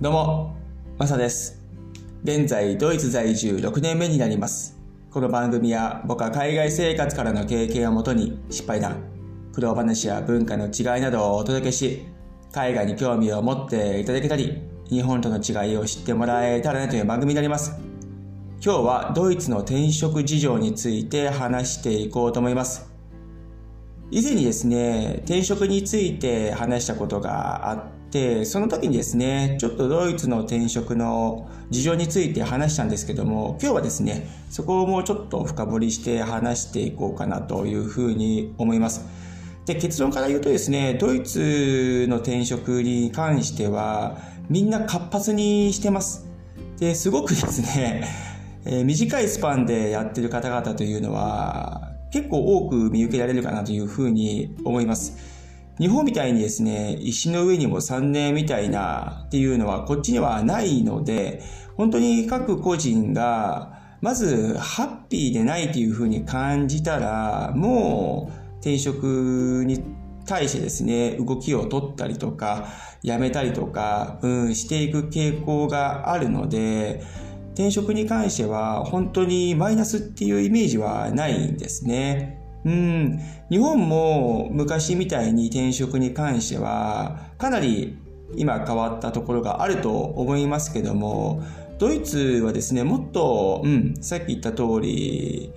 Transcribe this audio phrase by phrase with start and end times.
[0.00, 0.56] どうも、
[0.96, 1.62] マサです。
[2.24, 4.80] 現在、ドイツ在住6年目になります。
[5.10, 8.96] この番組は僕は海外生活からの経験をもとに失敗談、
[9.52, 12.06] 苦労話や文化の違いなどをお届けし、
[12.50, 17.78] 海外に興味を持っていただけたり、日本との違いを知ってもらえたらなという番組になります。
[18.64, 22.90] 今日はドイツの転職事情について話していこうと思います。
[24.10, 39.06] 以前にですね、転職について話したことがあってて、その時にですね、ちょっとドイツの転職の事情について話したんですけども、今日はですね、そこをもうちょっと深掘りして話していこうかなというふうに思います。
[39.66, 46.26] で、結論から言うとですね、ドイツの転職に関しては、みんな活発にしてます。
[46.78, 48.04] で、すごくですね、
[48.64, 55.29] えー短いスパンでやってる方々というのは、結構多く見受けられるかなというふうに思います。
[55.80, 61.42] 日本みたいにですね、石の上にも3年みたいなっていうのはこっちにはないので、
[61.74, 69.82] 本当に各個人が、まずハッピーでないというふうに感じたら、もう転職に
[70.26, 72.68] 対してですね、動きを取ったりとか、
[73.02, 77.02] やめたりとか、うん、していく傾向があるので、
[77.54, 82.39] 転職に関しては本当にマイナスっていうイメージはないんですね。
[82.64, 83.20] うん。
[83.48, 87.98] 日本も昔みたいに転職に関してはかなり
[88.36, 91.42] 今変わったところがあると思いますけども、
[91.78, 95.50] ドイツはですね、もっと、うん、さっき言った通り、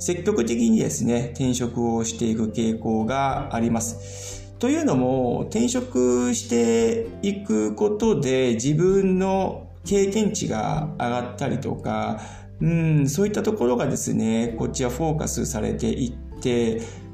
[0.00, 4.52] 積極的にですね、転職をしていく傾向があります。
[4.58, 12.20] というのも、転職していくことで自分の経験値が上がったりとか、
[12.60, 16.12] うん、そういったところがですね、こっちはフォーカスされていっ、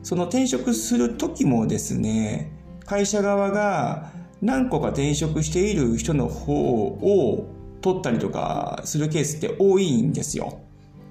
[0.03, 2.53] その転職する時もですね、
[2.85, 7.49] 会社側が何個か転職している人の方を
[7.81, 10.61] 取ったりとかするケースって多いんですよ。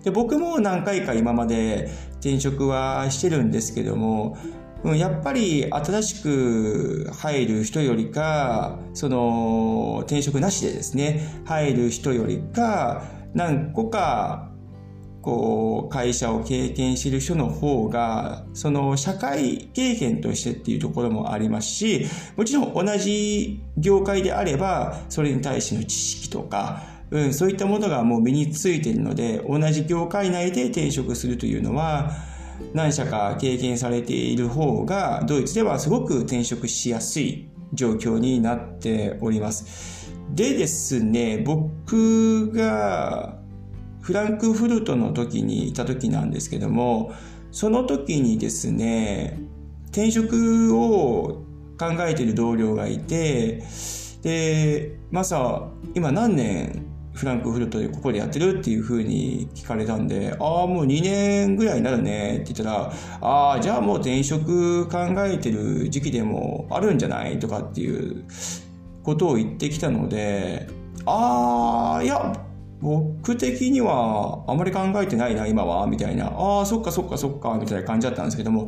[0.04, 1.90] で僕も何回か今まで
[2.20, 4.38] 転職はしてるんですけども、
[4.84, 13.04] うんやっぱり新しく入る人よりか、その転職なしでですね、入る人よりか、
[13.34, 14.52] 何個か
[15.26, 22.06] こう会社を経験してる人の方が、その社会経験としてっていうところもありますし、
[22.38, 32.12] もちろん同じ業界であれば、それに対しての知識とか、うん、そういったものがもう身についているので、同じ業界内で転職するというのは、
[32.76, 40.14] 何社か経験されている方が、ドイツではすごく転職しやすい状況になっております。
[40.36, 43.44] でですね、僕が
[44.06, 47.16] フランクフルトの時にいた時なんですけども、
[47.52, 49.40] その時にですね、
[49.88, 51.44] 転職を
[51.80, 53.64] 考えている同僚がいて、
[54.22, 68.24] で、マサ、今何年フランクフルトでここでやってるっていう風に聞かれたんで、ああ、もう2年ぐらいになるねって言ったら、ああ、じゃあもう転職考えてる時期でもあるんじゃないとかっていう
[69.02, 70.68] ことを言ってきたので、
[71.08, 72.45] ああ、いや、
[72.82, 76.28] 僕的にはあまり考えてないな、今は、みたいな。
[76.28, 78.68] ああ、そっかそっかそっか、みたいな感じだったんですけども、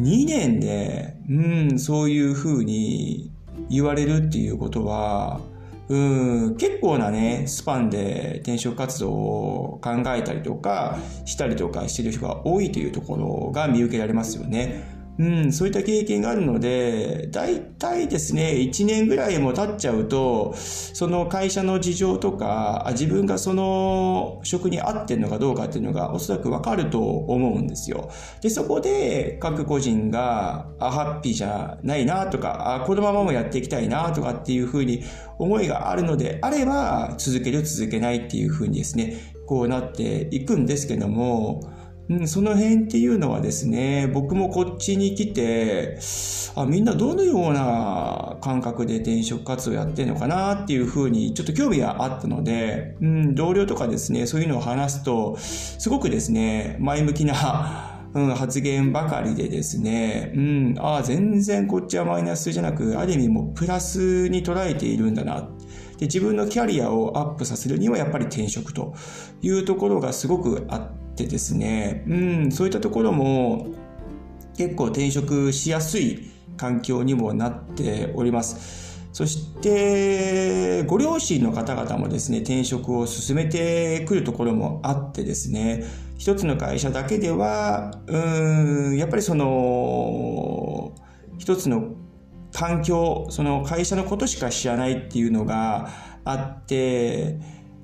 [0.00, 3.30] 2年で、うん、そういう風に
[3.68, 5.40] 言われるっていうことは、
[5.88, 5.96] う
[6.52, 15.01] ん、結構なね、スパンで転職活動を考えたりとか、したりとかしてる人が多いというところが見受けられますよね。
[15.18, 28.10] うん、そういった経験があるので、大体ですね、1年ぐらいも経っちゃうと、その会社の事情とか、あ自分がその職に合ってるのかどうかっていうのがおそらくわかると思うんですよ。
[28.40, 35.04] で、そこで各個人が、あ、ハッピーじゃないなとか、あ、このままもやっていきたいなとかっていうふうに
[35.38, 41.60] 思いがあるのであれば、続ける続けないっていうふうにですね、こうなっていくんですけども、
[42.12, 45.98] うん、その辺っていうのはですね、僕もこっちに来て、
[46.54, 65.48] あ、みんなどのような感覚で転職活動やってるのかなっていうふうにちょっと興味があったので、うん、同僚とかですね、そういうのを話すと、すごくですね、前向きな うん、発言ばかりでですね、うん、ああ、全然こっちはマイナスじゃなく、ある意味もプラスに捉えているんだな。
[66.02, 68.92] で自分のキャリアをアップさせるにはやっぱり転職と
[69.40, 72.14] いうところがすごくあってですね、う
[72.46, 73.68] ん、そういったところも
[74.56, 78.92] 結構転職しやすい環境にもなっております。
[79.12, 85.84] そして、ご両親の方々もですね、転職を進めてくるところもあってですね、
[86.16, 90.94] 一つの会社だけでは、うん、やっぱりその、
[91.36, 91.94] 一つの
[92.52, 95.90] 環境、その会社のことしか知らないっていうのが
[96.24, 97.38] あって、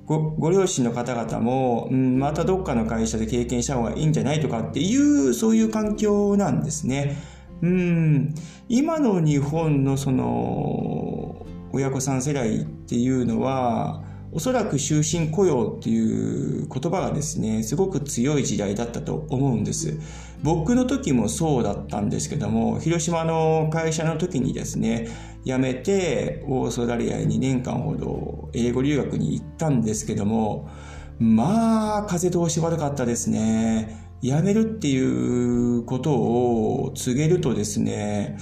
[0.09, 7.15] ごご両親の方々も、うん、またどっかの会社で経験した方がいいんじゃないとかっていう、そういう環境なんですね。
[7.61, 8.33] うん、
[8.67, 19.97] 今の日本のその、親子さん世代っていうのは、おそらく終身雇用っていう言葉がですね、すごく強い時代だったと思うんです。
[20.43, 25.07] 僕の時もそうだったんですけども、広島の会社の時にですね、
[25.45, 30.69] 辞めてオーストラリアに2年間ほど英語留学に行ったんですけども、
[31.17, 34.09] まあ、風通し悪かったですね。
[34.21, 38.37] 辞めるっていうことを告げるとですね、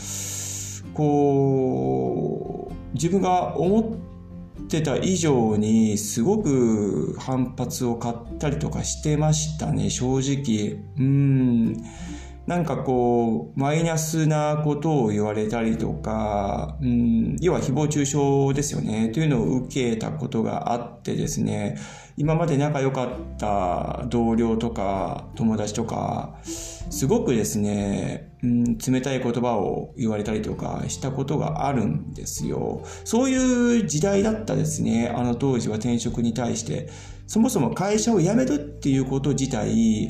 [0.94, 3.84] こう、自分が思っ
[4.68, 10.84] ってた以上にすごく反発を買ったりとかしてましたね、正直。
[10.98, 11.84] うん。
[12.46, 21.78] なんかこう、マイナスなことを言われたりとか、うん、要は誹謗中傷ですよね、というのを受けたことがあってですね、
[22.16, 32.84] 今まで仲良かった同僚とか友達とか、すごくですね、うん、冷たい言葉を言われたりとかしたことがあるんですよ。
[33.04, 36.90] そういう時代だったですね、あの当時は転職に対して。
[37.28, 40.10] そもそも会社を辞めるっていうこと自体、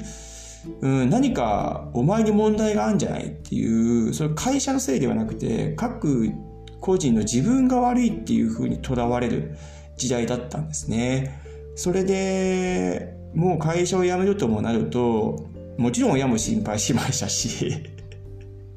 [0.82, 6.32] うん、何かお前に問題があるんじゃないっていう、それ会社のせいではなくて、各
[6.80, 9.58] 個人の自分が悪いっていうふうにとらわれる
[9.98, 11.42] 時代だったんですね。
[11.76, 15.48] それで、もう会社を辞めるともなると、
[15.78, 17.97] もちろん親も心配しましたし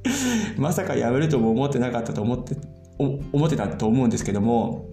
[0.57, 2.57] まさかやめるとも思ってなかったと思って、
[2.99, 4.87] 思ってたと思うんですけども、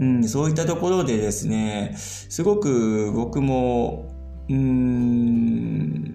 [0.00, 4.12] うん、そういったところでですね、すごく僕も
[4.48, 6.12] うん、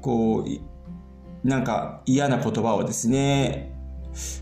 [0.00, 3.73] こう、なんか嫌な言葉をですね、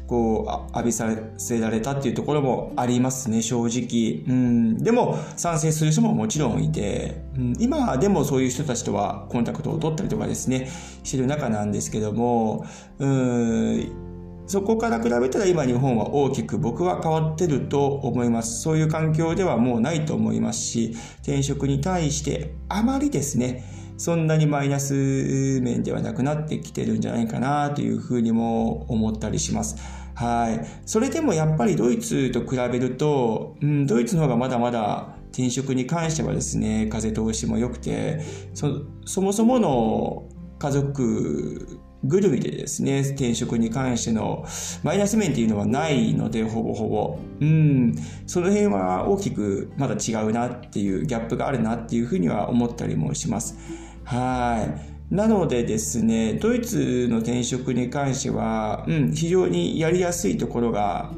[0.07, 4.25] こう、浴びさせられたっていうところもありますね、正直。
[4.27, 10.69] うん、でも、賛成する人ももちろんいて、うん、今でもそういう人たちとはコンタクトを取ったりとかですね、
[11.03, 12.67] してる中なんですけども、
[12.99, 14.13] うん
[14.47, 18.61] そこから比べたら今日本は大きく僕は変わってると思います。
[18.61, 23.65] そういう環境ではもうないと思いますし、転職に対してあまりですね、
[24.03, 29.77] そんなにマイナス面ではなくなってきてるんじゃないかなというふうにも思ったりします。
[30.17, 30.67] はい。
[30.87, 38.23] それでもやっぱりドイツと比べると、うん、ドイツの方がまだまだ転職に関してはですね、風通しも良くて、
[38.55, 40.25] そ、そもそもの
[40.59, 44.45] 家族ぐるみでですね、転職に関しての
[44.83, 47.19] マイナス面っていうのはないので、ほぼほぼ。
[47.41, 47.95] うん。
[48.27, 53.57] その辺は大きくまだ違うなっていう、ギャップがあるなっていうふうには思ったりもします。
[54.05, 54.75] は
[55.11, 55.15] い。
[55.15, 61.13] なのでですね、ドイツの転職に関しては、うん、非常にやりやすいところが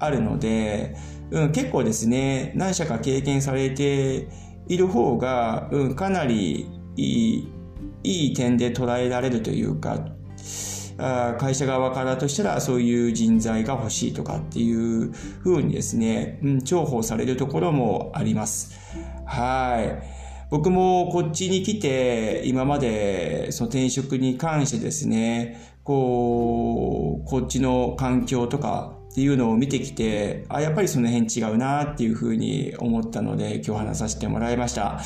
[0.00, 0.96] あるので、
[1.30, 4.28] うん、結構ですね、何社か経験されて
[4.66, 7.48] いる方が、うん、かなりいい、
[8.02, 10.08] いい点で捉えられるというか、
[10.98, 18.76] あ会社側からとしたらそういう人材が欲しいとかっていうふうにですね、うん、重宝されるところもあります。
[19.24, 20.15] はい。
[20.50, 35.00] 僕もこっちに来て、今までその転職に関してですね、こう、こっちの環境とかっていうのを見てきて、あ、やっぱりその辺違うなっていうふうに思ったので、今日話させてもらいました。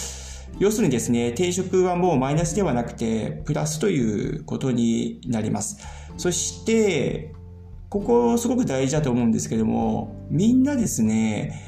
[0.59, 5.79] 要するにですね、転職はもうマイナスではなくて、プラスということになります。
[6.17, 7.33] そして、
[7.89, 11.63] ここすごく大事だと思うんですけども、みんなですね、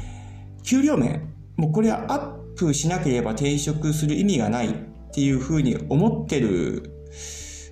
[0.62, 4.74] 給料面、もうこれはアップしなければ転職する意味がないっ
[5.12, 6.90] ていうふうに思ってる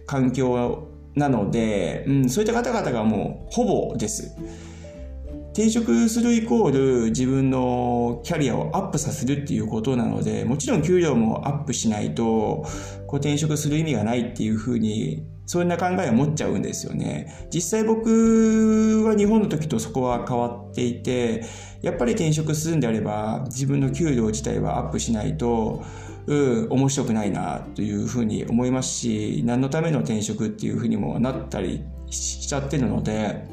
[0.06, 4.36] 環境なので、うん、そういった方々がもうほぼです。
[5.52, 12.64] 転職するイコール自分のキャリアをアップさせるっていうことなので、もちろん給料もアップしないと、
[13.06, 17.48] こう転職する意味がないっていうふうに、そんな考えを持っちゃうんですよね。
[17.52, 21.42] 実際僕は日本の時とそこは変わっていて、
[21.82, 25.82] やっぱり転職するんであれば、自分の給料自体はアップしないと、
[26.28, 33.44] うん、面白くないなというふうに思いますし、何のための転職っていうふうにもなったりしちゃってるので、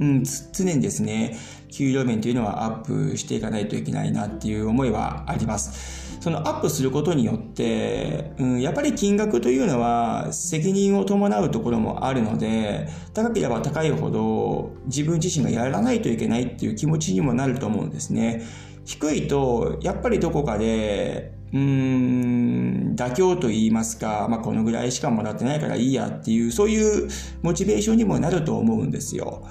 [0.00, 1.36] うん、常にですね、
[1.70, 6.08] 給料面というのはアップしていかないといけないなっていう思いはあります。
[6.20, 18.42] そのアップすることによって、うん、やっぱり金額というのは責任を伴うところもあるので、高ければ高いほど自分自身がやらないといけないっていう気持ちにもなると思うんですね。
[18.84, 27.08] 低いと、やっぱりどこかで、うーん、妥協と言いますか、まあ、このぐらいしかもらってないからいいやっていう、そういう
[27.42, 29.46] モチベーションにもなると思うんですよ。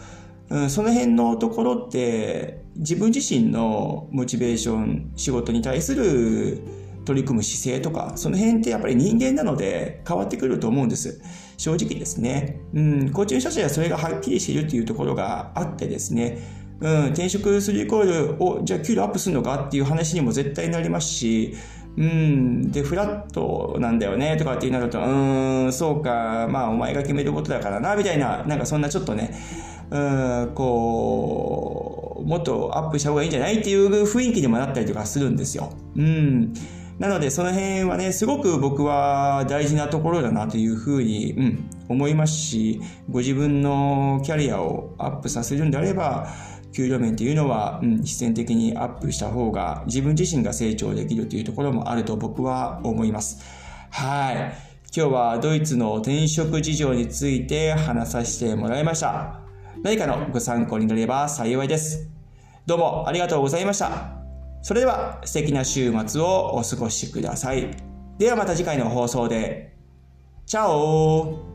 [0.50, 6.62] うん、その辺のところって、自分自身のモチベーション、仕事に対する
[7.06, 11.22] 取り組む姿勢とか、その辺ってやっぱり人間なので変わってくると思うんです。
[11.58, 12.62] 正直ですね。
[12.74, 16.39] うん、コーチング写真はそれがはっきりしているっていうところがあってですね、
[16.80, 21.56] うん、転職するイコール、お、じゃあ給料アップするのかっていう話にも絶対なりますし、
[21.98, 29.34] うん、で、フラットなんだよね、とかってなると、うん、そうか、まあ、お前が決めることだからな、みたいな、なんかそんなちょっとね、
[29.89, 35.72] うん、こう、もっとアップした方がいいんじゃないっていう雰囲気にもなったりとかするんですよ。
[35.96, 36.53] うん。
[37.00, 46.27] なので、その辺はね、すごく僕は大事なところだなというふうに、うん、思いますし、ご自分のキャリアをアップさせるんであれば、
[46.74, 53.44] 給料面っていうのは、うん、必然的にアップした方が自分自身が成長できるというところもあると僕は思います。
[53.89, 54.36] はい。
[54.96, 59.47] 今日はドイツの転職事情について話させてもらいました。
[59.84, 62.10] 何かのご参考になれば幸いです。
[62.65, 64.17] どうもありがとうございました。
[64.62, 67.77] それでは素敵な週末をお過ごしください。
[68.17, 69.77] ではまた次回の放送で。
[70.46, 71.47] チャオ